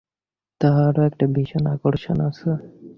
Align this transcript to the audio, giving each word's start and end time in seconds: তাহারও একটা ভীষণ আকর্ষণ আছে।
তাহারও 0.61 1.01
একটা 1.09 1.25
ভীষণ 1.33 1.63
আকর্ষণ 1.73 2.17
আছে। 2.27 2.49